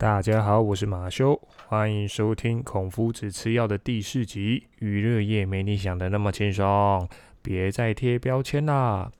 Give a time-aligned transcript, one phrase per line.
[0.00, 4.68] 大家好，我是马修，欢迎收听《孔夫子吃药》的第四集。
[4.78, 7.08] 娱乐业没你想的那么轻松，
[7.42, 9.10] 别再贴标签啦。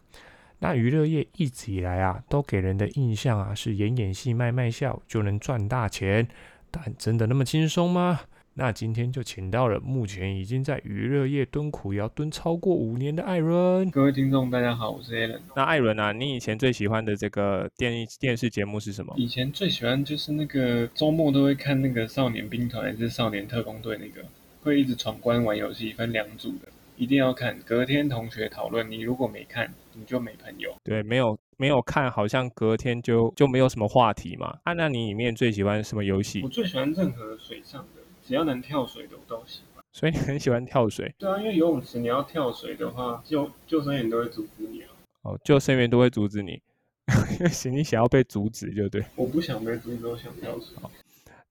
[0.60, 6.28] 那娱乐业一直以来啊，都给人的印象啊，是演演戏、卖卖笑就能赚大钱，
[6.70, 8.20] 但真的那么轻松吗？
[8.58, 13.88] 那今天就请到了目前已经在娱乐业蹲苦窑蹲超过五年的艾伦。
[13.88, 15.38] 各位听众，大家好，我是 Alan。
[15.54, 19.14] 那艾伦啊，你以前最喜欢的这个电电视节目是什么？
[19.16, 24.26] 以前最喜欢就是那个周末都会看那个少年兵团还是少年特工队那个，
[24.64, 27.56] 会一直闯关玩游戏，分两组的，一定要看。
[27.64, 30.74] 隔天同学讨论，你如果没看，你就没朋友。
[30.82, 34.58] 对，没有没有看，好像隔天就就没有什么话题嘛。
[34.64, 36.42] 啊，那你里面最喜欢什么游戏？
[36.42, 37.97] 我最喜欢任何水上的。
[38.28, 41.14] 只要能跳水的我都喜欢，所以你很喜欢跳水。
[41.16, 44.90] 对啊，因为游泳池你要跳水的话，救救生员都会阻止你啊。
[45.22, 46.60] 哦，救生员都会阻止你，
[47.40, 49.02] 因为你想要被阻止，就对。
[49.16, 50.76] 我不想被阻止，我想跳水。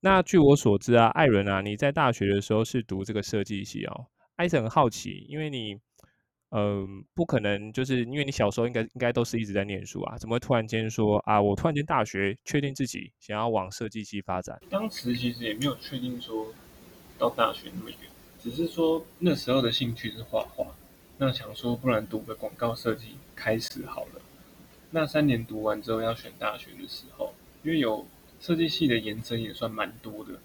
[0.02, 4.06] 那据我所知啊，艾伦啊，你在大学的时候是读这个设计系哦。
[4.36, 5.80] 艾森很好奇，因为你，
[6.52, 14.62] 嗯，不可能就是因为你小时候应该应该都是一直在念书啊，怎么会突然间说啊，我突然间大学确定自己想要往设计系发展？
[14.70, 16.54] 当时其实也没有确定说。
[17.18, 18.00] 到大学那么远，
[18.40, 20.66] 只是说那时候的兴趣是画画，
[21.18, 24.22] 那想说不然读个广告设计开始好了。
[24.92, 28.06] 那三年读完之后要选大学的时候，因为有
[28.40, 30.40] 设计系的延伸也算蛮多的，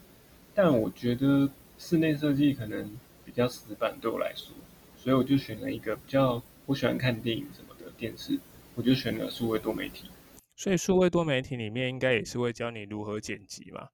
[0.55, 2.91] 但我觉得室内设计可能
[3.25, 4.55] 比较死板对我来说，
[4.97, 8.39] 所以我就选了一个比较我喜欢看电影什么的电视，
[8.75, 10.09] 我就选了数位多媒体。
[10.57, 13.89] 所以数位多媒体里面应该也是会教你如何剪辑嘛，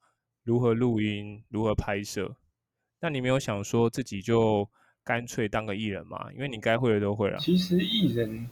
[0.44, 2.36] 如何录音，如何拍摄。
[3.00, 4.68] 那你没有想说自己就
[5.04, 6.28] 干脆当个艺人吗？
[6.34, 7.38] 因为你该会的都会了。
[7.38, 8.48] 其实艺人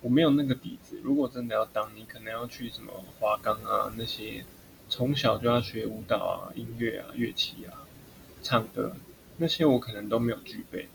[0.00, 0.98] 我没有那个底子。
[1.02, 4.44] 如果真的要当，你可能要去什么华冈啊那些，
[4.88, 7.86] 从小就要学舞蹈啊、音乐啊、乐器啊、
[8.42, 8.96] 唱歌
[9.36, 10.88] 那些，我可能都没有具备，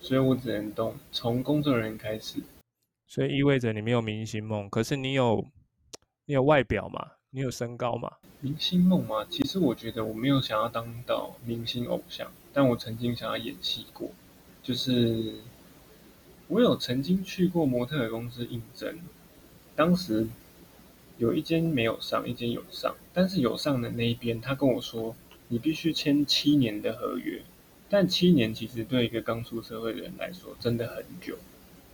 [0.00, 2.40] 所以我只能动从工作人员开始。
[3.06, 5.46] 所以意味着你没有明星梦，可是你有
[6.24, 7.12] 你有外表嘛？
[7.36, 8.10] 你有身高吗？
[8.40, 9.26] 明星梦吗？
[9.28, 14.10] 其实我觉得我没有想要当到明星偶像，但我曾经想要演戏过。
[14.62, 15.34] 就是
[16.48, 18.98] 我有曾经去过模特公司应征，
[19.74, 20.26] 当时
[21.18, 22.96] 有一间没有上，一间有上。
[23.12, 25.14] 但是有上的那一边，他跟我说
[25.48, 27.42] 你必须签七年的合约。
[27.90, 31.36] 但七年其实对一个刚出社会的人来说真的很久，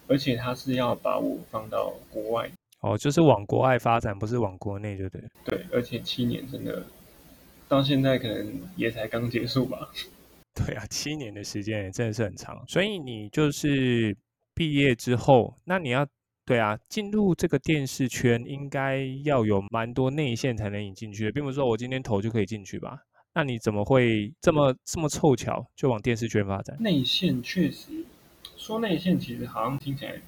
[0.06, 2.52] 而且他是要把我放到国外。
[2.82, 5.28] 哦，就是往国外发展，不是往国内，对不对？
[5.44, 6.84] 对，而且七年真的
[7.69, 9.88] 到现在可能也才刚结束吧。
[10.54, 12.62] 对啊，七年的时间也真的是很长。
[12.69, 14.15] 所以你就是
[14.53, 16.06] 毕业之后，那你要
[16.44, 22.99] 对啊，进入这个电视圈，应该要有蛮多内线才能引进去，并不是说我今天投就可以进去吧？
[23.32, 26.76] 那你怎么会这么这么凑巧就往电视圈发展？
[26.81, 28.04] 内线确实
[28.56, 30.20] 说内线，其实好像听起来。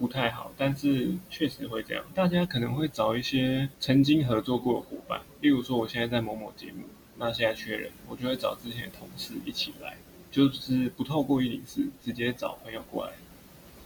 [0.00, 2.02] 不太好，但是确实会这样。
[2.14, 6.84] 大家可能会找一些曾经合作过的伙伴，例如说我现在在某某节目，
[7.18, 9.98] 那现在缺人，我就会找之前的同事一起来，
[10.30, 13.12] 就是不透过一零四，直接找朋友过来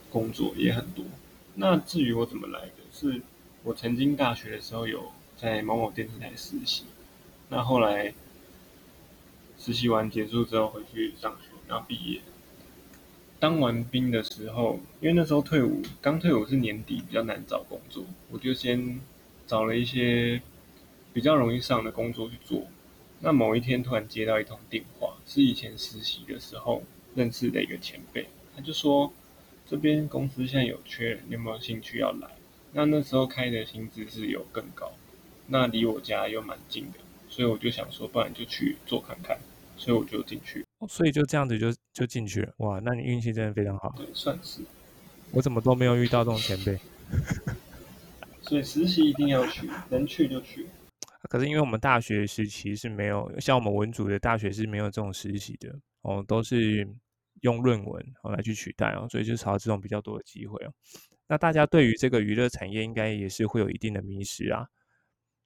[0.08, 1.04] 工作也很多。
[1.56, 3.20] 那至于我怎么来的，是
[3.64, 6.84] 我曾经大学的时候有在某某电视台实习，
[7.48, 8.14] 那后来
[9.58, 12.20] 实习完结束之后回去上学，然后毕业。
[13.44, 18.98] 当完兵的时候，因为那时候退伍，刚退伍是年底，比较难找工作，我就先
[19.46, 20.40] 找了一些
[21.12, 22.66] 比较容易上的工作去做。
[23.20, 26.82] 那某一天突然接到一通电话，是以前实习的时候
[27.14, 29.12] 认识的一个前辈，他就说
[29.68, 32.26] 这边公司现在有缺人，你有没有兴趣要来？
[32.72, 34.90] 那那时候开的薪资是有更高，
[35.48, 39.38] 那离我家又蛮近的，所以我就想说，不然就去做看看，
[39.76, 40.63] 所以我就进去。
[40.88, 42.80] 所以就这样子就就进去了，哇！
[42.80, 43.94] 那你运气真的非常好。
[43.96, 44.60] 对，算是。
[45.32, 46.78] 我怎么都没有遇到这种前辈。
[48.42, 50.66] 所以实习一定要去，能去就去。
[51.28, 56.86] 可是因为我们大学时期是没有，像我们文组的大学是没有这种实习的哦，都是
[57.40, 60.72] 用论文哦来去取代哦，所以就少这种比较多的机会哦。
[61.26, 64.66] 那大家对于这个娱乐产业应该也是会有一定的迷失啊。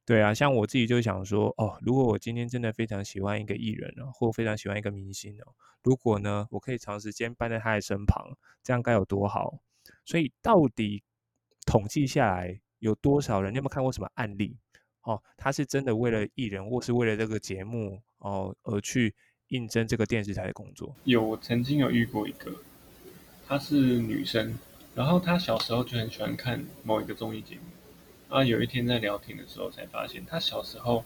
[0.08, 5.52] 对啊，像我自己就想说，哦，如果我今天真的非常喜欢一个艺人哦，或非常喜欢一个明星哦，
[5.82, 8.26] 如果呢，我可以长时间伴在他的身旁，
[8.62, 9.60] 这样该有多好？
[10.06, 11.02] 所以到底
[11.66, 13.52] 统计下来有多少人？
[13.52, 14.56] 你有没有看过什么案例？
[15.02, 19.14] 哦，他是真的为了艺人，或是为了这个节目哦，而去
[19.48, 20.96] 应征这个电视台的工作？
[21.04, 22.50] 有，我曾经有遇过一个，
[23.46, 24.58] 她是女生，
[24.94, 27.60] 然后她小时候就很喜欢看某一个综艺节目。
[28.28, 31.02] 啊，有一天在聊天的时候才发现，他小时候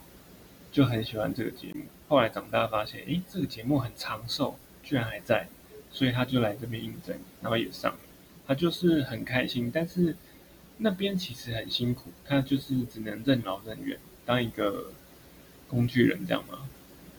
[0.73, 1.85] 就很喜欢这个节目。
[2.09, 5.47] 后来长大发现，诶，这个节目很长寿，居然还在，
[5.91, 7.99] 所以他就来这边应征，然后也上了。
[8.45, 10.17] 他就是很开心，但是
[10.79, 13.97] 那边其实很辛苦，他就是只能任劳任怨，
[14.27, 14.93] 当一个
[15.69, 16.59] 工具人这样嘛，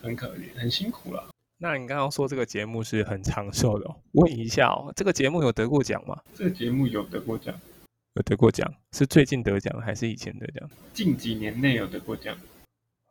[0.02, 1.28] 很可怜，很辛苦了。
[1.56, 6.20] 那你刚刚说这个节目是很长寿的，问一下哦，这个节目有得过奖吗？
[6.34, 7.58] 这个节目有得过奖，
[8.14, 10.68] 有得过奖，是最近得奖还是以前得奖？
[10.92, 12.36] 近几年内有得过奖。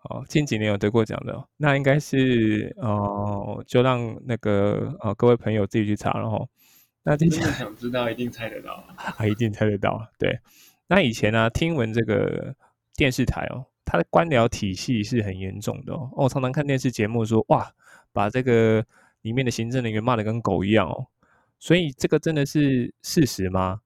[0.04, 6.46] 哦，近几年有得过奖的，那应该是哦，就让那个呃各位朋友自己去查了哈。
[7.04, 10.06] 那真的想知道，一定猜得到啊， 一定猜得到。
[10.18, 10.40] 对，
[10.88, 12.56] 那以前呢，听闻这个
[12.96, 16.10] 电视台哦，它的官僚体系是很严重的哦。
[16.14, 17.70] 我常常看电视节目说，哇，
[18.14, 18.86] 把这个
[19.22, 21.08] 里面的行政人员骂的跟狗一样哦。
[21.60, 23.82] 所以这个真的是事实吗？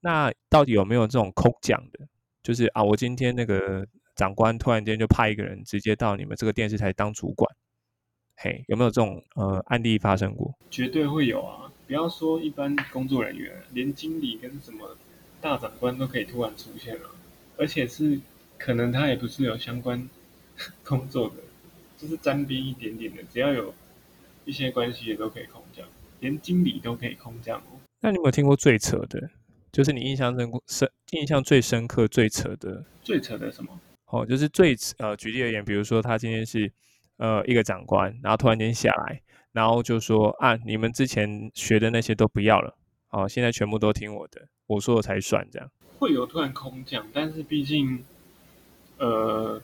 [0.00, 2.00] 那到底有没有这种空降的？
[2.42, 3.86] 就是啊，我今天那个。
[4.18, 7.48] 长官突然间就派一个人直接到你们这个电视台当主管，
[8.34, 10.52] 嘿，有没有这种呃案例发生过？
[10.72, 11.70] 绝对会有啊！
[11.86, 14.96] 不要说一般工作人员，连经理跟什么
[15.40, 17.08] 大长官都可以突然出现了，
[17.56, 18.18] 而且是
[18.58, 20.10] 可能他也不是有相关
[20.82, 21.36] 工作的，
[21.96, 23.72] 就是沾边一点点的，只要有
[24.44, 25.86] 一些关系也都可以空降，
[26.18, 27.78] 连经理都可以空降哦。
[28.00, 29.30] 那你有没有听过最扯的？
[29.72, 32.84] 就是你印象深深、印象最深刻、最扯的？
[33.02, 33.80] 最扯的什么？
[34.06, 36.72] 哦，就是最呃，举例而言，比如说他今天是
[37.18, 39.20] 呃一个长官，然后突然间下来，
[39.52, 42.74] 然后就说啊，你们之前学的那些都不要了，
[43.10, 48.02] 哦，现在全部都听我的，我说了才算，这样会有突然空降，但是毕竟
[48.96, 49.60] 呃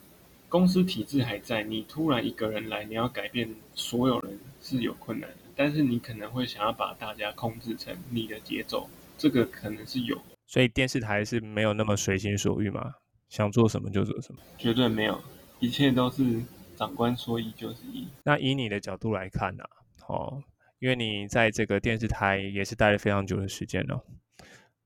[0.47, 12.93] 公司体制还在，你突然一个人来，你要改变所有人是有困难的，但是你可能会想要把大家控制成你的节奏，这个可能是有，所以电视台是没有那么随心所欲嘛。
[13.27, 15.19] 想做什么就做什么，绝对没有，
[15.59, 16.41] 一切都是
[16.77, 18.07] 长官说一就是一。
[18.23, 19.63] 那以你的角度来看呢？
[20.07, 20.41] 哦，
[20.77, 24.05] 因为你在这个电视台也是待了非常久的时间了，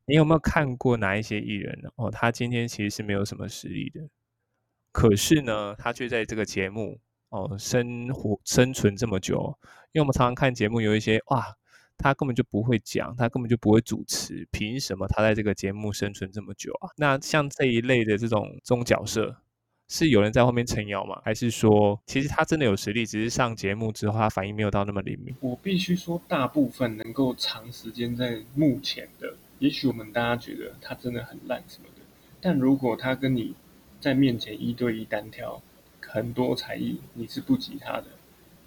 [0.05, 1.89] 你有没有看过哪一些艺人呢？
[1.97, 4.09] 哦，他今天其实是没有什么实力的，
[4.93, 6.97] 可是呢，他却在这个节目
[7.27, 9.59] 哦生活生存这么久。
[9.91, 11.57] 因为我们常常看节目，有一些哇。
[11.99, 16.89] 他根本就不会讲，他根本就不会主持，凭什么他在这个节目生存这么久啊？
[16.95, 19.35] 那像这一类的这种这种角色，
[19.89, 21.21] 是有人在后面撑腰吗？
[21.25, 25.35] 还是说，其实他真的有实力，只是上节目之后他反应没有到那么灵敏？
[25.41, 32.01] 我必须说，大部分能够长时间在幕前的，也许我们大家觉得他真的很烂什么的，
[32.39, 33.53] 但如果他跟你
[33.99, 35.61] 在面前一对一单挑，
[35.99, 38.05] 很多才艺你是不及他的，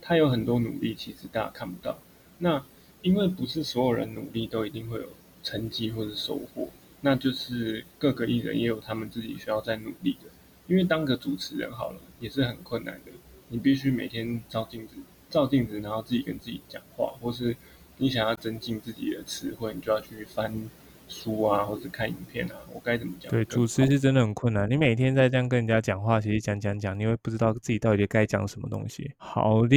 [0.01, 1.99] 他有很多努力，其实大家看不到。
[2.39, 2.65] 那
[3.03, 5.09] 因为不是所有人努力都一定会有
[5.43, 6.69] 成绩或者收获，
[7.01, 10.31] 那就是各个艺人也有他们自己需要在努力的。
[10.69, 13.11] 因为当个主持人好了也是很困难的，
[13.49, 14.95] 你必须每天照镜子，
[15.29, 17.55] 照镜子，然后自己跟自己讲话，或是
[17.97, 20.71] 你想要增进自己的词汇，你就要去翻
[21.09, 22.55] 书啊，或者看影片啊。
[22.73, 23.29] 我该怎么讲？
[23.31, 24.71] 对，主持是真的很困难。
[24.71, 29.11] 你每天在这样跟人家讲话，其实讲讲讲，你会不知道自己到底该讲什么东西。
[29.17, 29.77] 好的，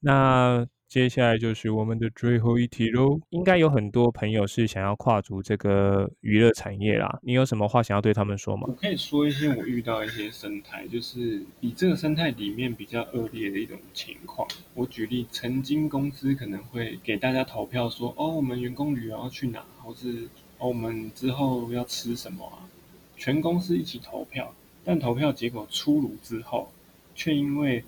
[0.00, 0.66] 那。
[0.94, 3.18] 接下来就是我们的最后一题喽。
[3.30, 7.18] 应该有很多朋友是想要跨足这个娱乐产业啦。
[7.20, 8.68] 你有什么话想要对他们说吗？
[8.68, 14.46] 我可以说一些我遇到一些生态，就是以这个生态里面比较恶劣的一种情况。
[14.74, 20.28] 我举例，曾经公司可能会给大家投票说，哦，我们员工旅游要去哪，或是
[20.58, 22.70] 哦，我们之后要吃什么啊？
[23.16, 24.54] 全公司一起投票，
[24.84, 26.70] 但投票结果出炉之后，
[27.16, 27.82] 却因为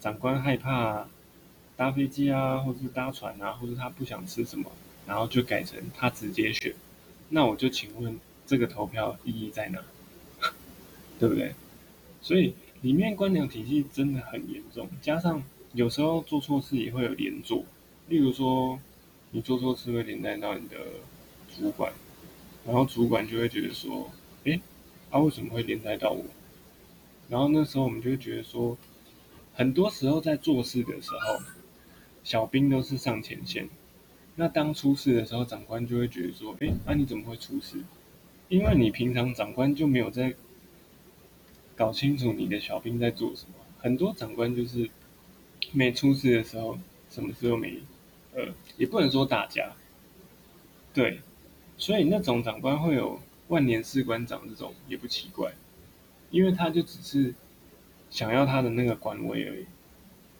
[0.00, 1.06] 长官害怕。
[1.76, 4.70] 搭飞机啊，或者是搭船啊，或者他不想吃什么，
[5.06, 6.72] 然后就改成他直接选。
[7.28, 9.80] 那我就请问，这个投票意义在哪？
[11.18, 11.54] 对不对？
[12.22, 17.64] 所以里面官僚体系真的很严重，加上有时候做错事也会有连坐。
[18.08, 18.78] 例如说，
[19.32, 20.76] 你做错事会连带到你的
[21.56, 21.92] 主管，
[22.64, 24.10] 然后主管就会觉得说
[24.44, 24.60] ：“诶，
[25.10, 26.24] 他为什么会连带到我？”
[27.28, 28.76] 然后那时候我们就会觉得说，
[29.54, 31.42] 很多时候在做事的时候。
[32.24, 33.68] 小兵都是上前线，
[34.34, 37.76] 那当出事的时候，长官就会觉得说：“哎，那你怎么会出事？
[38.48, 40.34] 因为你平常长官就没有在
[41.76, 43.54] 搞清楚你的小兵在做什么。
[43.78, 44.88] 很多长官就是
[45.72, 46.78] 没出事的时候，
[47.10, 47.78] 什么事都没，
[48.34, 49.72] 呃，也不能说打架，
[50.94, 51.20] 对，
[51.76, 55.52] 所以那种长官会有万年士官长这种也不奇怪，
[56.30, 57.34] 因为他就只是
[58.08, 59.66] 想要他的那个官位而已。”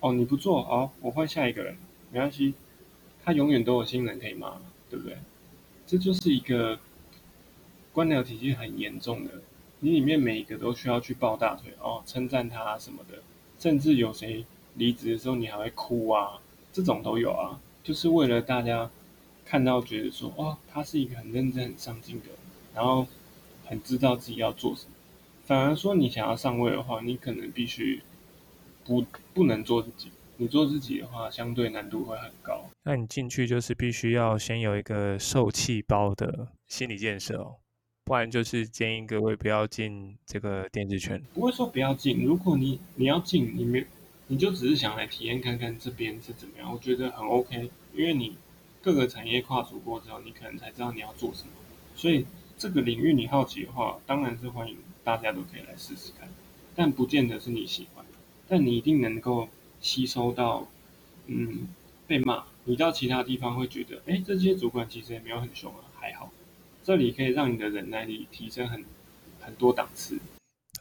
[0.05, 1.79] 哦，你不做好，我换下一个人，
[2.13, 2.53] 没关系，
[3.25, 5.17] 他永远都有新人可以骂，对不对？
[5.87, 6.79] 这就是一个
[7.91, 9.31] 官僚体系很严重的，
[9.81, 13.23] 你里面每一个都需要去抱大腿哦，称赞他什么的，
[13.59, 14.45] 甚至有谁
[14.75, 16.39] 离职的时候你还会哭啊，
[16.71, 18.91] 这种都有啊，就是为了大家
[19.47, 22.27] 看到觉得说，哦，他是一个很认真、很上进的，
[22.75, 23.07] 然后
[23.65, 24.91] 很知道自己要做什么。
[25.47, 28.03] 反而说你想要上位的话，你可能必须
[28.85, 30.11] 不不能做自己。
[30.37, 32.65] 你做自己的话，相对难度会很高。
[32.83, 37.55] 那你进去就是必须要先有一个受气包的心理建设哦，
[38.05, 41.23] 不然就是建议各位不要进这个电子圈。
[41.33, 43.87] 不会说不要进，如果你你要进，你没
[44.27, 47.71] 你就只是想来体验看看这边是怎么样，我觉得很 OK。
[47.95, 48.37] 因为你
[48.83, 51.51] 各个产业跨足过之后，你可能才知道你要做什么。
[51.95, 52.27] 所以
[52.59, 56.29] 这个领域你好奇的话，当然是欢迎大家都可以来试试看，
[56.75, 58.05] 但不见得是你喜欢，
[58.55, 59.49] 但你一定能够。
[59.81, 60.67] 吸收到，
[61.27, 61.69] 嗯，
[62.07, 66.33] 被骂，你到其他地方会觉得，哎，这些主管其实也没有很凶啊，还好。
[66.83, 68.83] 这里可以让你的忍耐力提升很
[69.41, 70.19] 很多档次。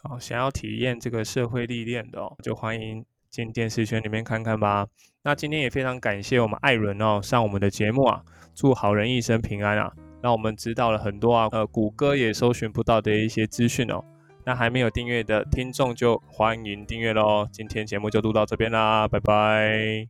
[0.01, 4.88] 好，想要体验这个社会历练的哦，就欢迎进电视圈里面看看吧。
[5.24, 8.24] 那今天也非常感谢我们艾伦哦上我们的节目啊，
[8.56, 14.01] 祝好人一生平安啊，让我们知道了很多啊，呃，谷歌也搜寻不到的一些资讯哦。
[14.46, 17.48] 那还没有订阅的听众就欢迎订阅喽！
[17.52, 20.02] 今天节目就录到这边啦，拜拜。